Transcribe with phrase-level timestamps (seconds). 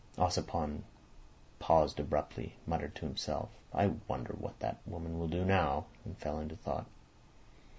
[0.17, 0.81] Ossipon
[1.59, 6.39] paused abruptly, muttered to himself "I wonder what that woman will do now?" and fell
[6.39, 6.87] into thought.